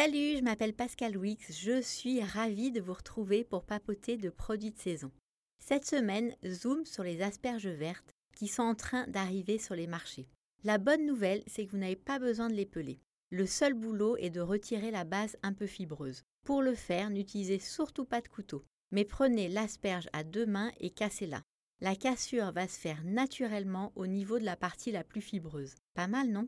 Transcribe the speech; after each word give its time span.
Salut, 0.00 0.36
je 0.36 0.44
m'appelle 0.44 0.74
Pascal 0.74 1.16
Wix, 1.16 1.60
je 1.60 1.82
suis 1.82 2.22
ravie 2.22 2.70
de 2.70 2.80
vous 2.80 2.92
retrouver 2.92 3.42
pour 3.42 3.64
papoter 3.64 4.16
de 4.16 4.30
produits 4.30 4.70
de 4.70 4.78
saison. 4.78 5.10
Cette 5.58 5.84
semaine, 5.84 6.36
zoom 6.46 6.86
sur 6.86 7.02
les 7.02 7.20
asperges 7.20 7.66
vertes 7.66 8.14
qui 8.36 8.46
sont 8.46 8.62
en 8.62 8.76
train 8.76 9.08
d'arriver 9.08 9.58
sur 9.58 9.74
les 9.74 9.88
marchés. 9.88 10.28
La 10.62 10.78
bonne 10.78 11.04
nouvelle, 11.04 11.42
c'est 11.48 11.66
que 11.66 11.72
vous 11.72 11.78
n'avez 11.78 11.96
pas 11.96 12.20
besoin 12.20 12.48
de 12.48 12.54
les 12.54 12.64
peler. 12.64 13.00
Le 13.30 13.44
seul 13.44 13.74
boulot 13.74 14.16
est 14.18 14.30
de 14.30 14.40
retirer 14.40 14.92
la 14.92 15.02
base 15.02 15.36
un 15.42 15.52
peu 15.52 15.66
fibreuse. 15.66 16.22
Pour 16.44 16.62
le 16.62 16.76
faire, 16.76 17.10
n'utilisez 17.10 17.58
surtout 17.58 18.04
pas 18.04 18.20
de 18.20 18.28
couteau, 18.28 18.64
mais 18.92 19.04
prenez 19.04 19.48
l'asperge 19.48 20.08
à 20.12 20.22
deux 20.22 20.46
mains 20.46 20.70
et 20.78 20.90
cassez-la. 20.90 21.42
La 21.80 21.96
cassure 21.96 22.52
va 22.52 22.68
se 22.68 22.78
faire 22.78 23.02
naturellement 23.02 23.90
au 23.96 24.06
niveau 24.06 24.38
de 24.38 24.44
la 24.44 24.54
partie 24.54 24.92
la 24.92 25.02
plus 25.02 25.22
fibreuse. 25.22 25.74
Pas 25.94 26.06
mal, 26.06 26.28
non? 26.28 26.46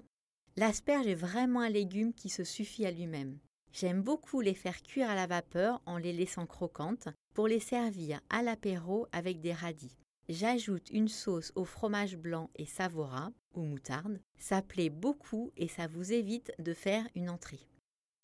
L'asperge 0.57 1.07
est 1.07 1.15
vraiment 1.15 1.61
un 1.61 1.69
légume 1.69 2.13
qui 2.13 2.29
se 2.29 2.45
suffit 2.45 2.87
à 2.87 2.91
lui-même. 2.91 3.39
J'aime 3.73 4.03
beaucoup 4.03 4.41
les 4.41 4.55
faire 4.55 4.83
cuire 4.83 5.09
à 5.09 5.15
la 5.15 5.27
vapeur 5.27 5.81
en 5.87 5.97
les 5.97 6.13
laissant 6.13 6.47
croquantes 6.47 7.09
pour 7.35 7.47
les 7.47 7.61
servir 7.61 8.21
à 8.29 8.43
l'apéro 8.43 9.07
avec 9.13 9.41
des 9.41 9.53
radis. 9.53 9.97
J'ajoute 10.29 10.91
une 10.91 11.09
sauce 11.09 11.53
au 11.55 11.65
fromage 11.65 12.17
blanc 12.17 12.51
et 12.57 12.67
savoura 12.67 13.33
ou 13.55 13.63
moutarde. 13.63 14.21
Ça 14.39 14.63
plaît 14.63 14.91
beaucoup 14.91 15.53
et 15.57 15.69
ça 15.69 15.87
vous 15.87 16.13
évite 16.13 16.53
de 16.59 16.75
faire 16.75 17.07
une 17.15 17.31
entrée. 17.31 17.67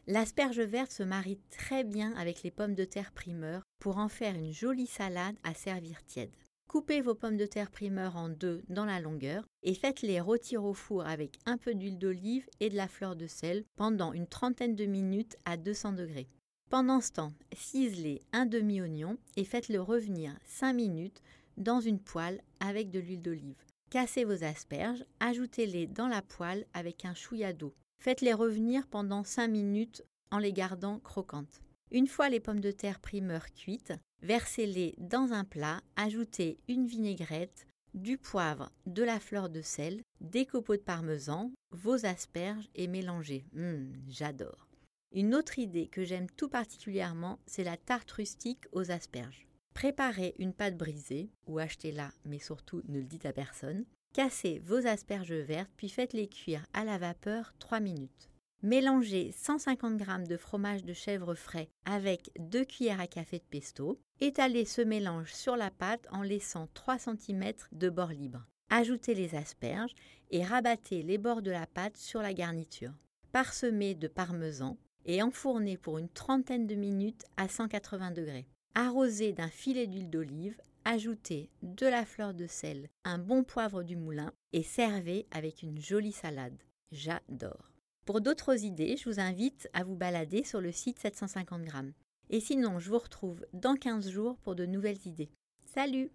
L'asperge 0.08 0.60
verte 0.60 0.92
se 0.92 1.02
marie 1.02 1.40
très 1.50 1.82
bien 1.82 2.14
avec 2.16 2.42
les 2.42 2.52
pommes 2.52 2.76
de 2.76 2.84
terre 2.84 3.12
primeur 3.12 3.62
pour 3.80 3.98
en 3.98 4.08
faire 4.08 4.36
une 4.36 4.52
jolie 4.52 4.86
salade 4.86 5.36
à 5.42 5.52
servir 5.54 6.04
tiède. 6.04 6.30
Coupez 6.68 7.00
vos 7.00 7.14
pommes 7.14 7.36
de 7.36 7.46
terre 7.46 7.70
primeur 7.70 8.16
en 8.16 8.28
deux 8.28 8.62
dans 8.68 8.84
la 8.84 9.00
longueur 9.00 9.44
et 9.62 9.74
faites-les 9.74 10.20
rôtir 10.20 10.64
au 10.64 10.74
four 10.74 11.06
avec 11.06 11.38
un 11.46 11.58
peu 11.58 11.74
d'huile 11.74 11.98
d'olive 11.98 12.46
et 12.58 12.70
de 12.70 12.76
la 12.76 12.88
fleur 12.88 13.14
de 13.14 13.26
sel 13.26 13.64
pendant 13.76 14.12
une 14.12 14.26
trentaine 14.26 14.74
de 14.74 14.84
minutes 14.84 15.36
à 15.44 15.56
200 15.56 15.92
degrés. 15.92 16.28
Pendant 16.68 17.00
ce 17.00 17.12
temps, 17.12 17.32
ciselez 17.52 18.20
un 18.32 18.46
demi-oignon 18.46 19.16
et 19.36 19.44
faites-le 19.44 19.80
revenir 19.80 20.36
5 20.44 20.72
minutes 20.72 21.22
dans 21.56 21.80
une 21.80 22.00
poêle 22.00 22.42
avec 22.58 22.90
de 22.90 22.98
l'huile 22.98 23.22
d'olive. 23.22 23.62
Cassez 23.88 24.24
vos 24.24 24.42
asperges, 24.42 25.04
ajoutez-les 25.20 25.86
dans 25.86 26.08
la 26.08 26.20
poêle 26.20 26.66
avec 26.74 27.04
un 27.04 27.14
chouïa 27.14 27.52
d'eau. 27.52 27.72
Faites-les 28.00 28.34
revenir 28.34 28.88
pendant 28.88 29.22
5 29.22 29.46
minutes 29.46 30.02
en 30.32 30.38
les 30.38 30.52
gardant 30.52 30.98
croquantes. 30.98 31.62
Une 31.92 32.08
fois 32.08 32.28
les 32.28 32.40
pommes 32.40 32.60
de 32.60 32.72
terre 32.72 32.98
primeur 32.98 33.46
cuites, 33.54 33.92
versez-les 34.22 34.94
dans 34.98 35.32
un 35.32 35.44
plat, 35.44 35.80
ajoutez 35.96 36.58
une 36.68 36.86
vinaigrette, 36.86 37.66
du 37.94 38.18
poivre, 38.18 38.70
de 38.86 39.02
la 39.02 39.18
fleur 39.18 39.48
de 39.48 39.62
sel, 39.62 40.02
des 40.20 40.46
copeaux 40.46 40.76
de 40.76 40.82
parmesan, 40.82 41.50
vos 41.72 42.04
asperges 42.04 42.68
et 42.74 42.86
mélangez. 42.86 43.44
Hum, 43.56 43.92
j'adore. 44.08 44.68
Une 45.12 45.34
autre 45.34 45.58
idée 45.58 45.86
que 45.86 46.04
j'aime 46.04 46.28
tout 46.36 46.48
particulièrement, 46.48 47.38
c'est 47.46 47.64
la 47.64 47.76
tarte 47.76 48.10
rustique 48.10 48.66
aux 48.72 48.90
asperges. 48.90 49.46
Préparez 49.72 50.34
une 50.38 50.52
pâte 50.52 50.76
brisée, 50.76 51.30
ou 51.46 51.58
achetez-la, 51.58 52.10
mais 52.24 52.38
surtout 52.38 52.82
ne 52.88 52.98
le 52.98 53.04
dites 53.04 53.26
à 53.26 53.32
personne. 53.32 53.84
Cassez 54.14 54.58
vos 54.60 54.86
asperges 54.86 55.32
vertes, 55.32 55.70
puis 55.76 55.88
faites-les 55.88 56.28
cuire 56.28 56.66
à 56.72 56.84
la 56.84 56.98
vapeur 56.98 57.54
3 57.58 57.80
minutes. 57.80 58.30
Mélangez 58.66 59.30
150 59.30 59.96
g 59.96 60.04
de 60.28 60.36
fromage 60.36 60.82
de 60.82 60.92
chèvre 60.92 61.36
frais 61.36 61.70
avec 61.84 62.32
2 62.40 62.64
cuillères 62.64 62.98
à 62.98 63.06
café 63.06 63.38
de 63.38 63.44
pesto. 63.44 64.00
Étalez 64.18 64.64
ce 64.64 64.82
mélange 64.82 65.32
sur 65.32 65.54
la 65.54 65.70
pâte 65.70 66.04
en 66.10 66.22
laissant 66.22 66.66
3 66.74 66.98
cm 66.98 67.52
de 67.70 67.88
bord 67.88 68.08
libre. 68.08 68.44
Ajoutez 68.68 69.14
les 69.14 69.36
asperges 69.36 69.94
et 70.32 70.42
rabattez 70.42 71.02
les 71.02 71.16
bords 71.16 71.42
de 71.42 71.52
la 71.52 71.68
pâte 71.68 71.96
sur 71.96 72.22
la 72.22 72.34
garniture. 72.34 72.90
Parsemez 73.30 73.94
de 73.94 74.08
parmesan 74.08 74.76
et 75.04 75.22
enfournez 75.22 75.76
pour 75.76 75.98
une 75.98 76.08
trentaine 76.08 76.66
de 76.66 76.74
minutes 76.74 77.24
à 77.36 77.46
180 77.48 78.10
degrés. 78.10 78.48
Arrosez 78.74 79.32
d'un 79.32 79.48
filet 79.48 79.86
d'huile 79.86 80.10
d'olive, 80.10 80.60
ajoutez 80.84 81.50
de 81.62 81.86
la 81.86 82.04
fleur 82.04 82.34
de 82.34 82.48
sel, 82.48 82.88
un 83.04 83.18
bon 83.18 83.44
poivre 83.44 83.84
du 83.84 83.94
moulin 83.94 84.32
et 84.52 84.64
servez 84.64 85.28
avec 85.30 85.62
une 85.62 85.80
jolie 85.80 86.10
salade. 86.10 86.58
J'adore. 86.90 87.75
Pour 88.06 88.20
d'autres 88.20 88.64
idées, 88.64 88.96
je 88.96 89.10
vous 89.10 89.18
invite 89.18 89.68
à 89.72 89.82
vous 89.82 89.96
balader 89.96 90.44
sur 90.44 90.60
le 90.60 90.70
site 90.70 91.00
750 91.00 91.62
grammes. 91.62 91.92
Et 92.30 92.38
sinon, 92.38 92.78
je 92.78 92.88
vous 92.88 92.98
retrouve 92.98 93.44
dans 93.52 93.74
15 93.74 94.08
jours 94.08 94.36
pour 94.38 94.54
de 94.54 94.64
nouvelles 94.64 95.04
idées. 95.06 95.28
Salut 95.64 96.12